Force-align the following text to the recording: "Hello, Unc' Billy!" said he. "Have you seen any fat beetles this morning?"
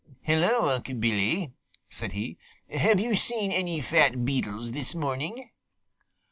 "Hello, 0.21 0.67
Unc' 0.67 0.99
Billy!" 0.99 1.53
said 1.87 2.13
he. 2.13 2.39
"Have 2.71 2.99
you 2.99 3.13
seen 3.13 3.51
any 3.51 3.81
fat 3.81 4.25
beetles 4.25 4.71
this 4.71 4.95
morning?" 4.95 5.51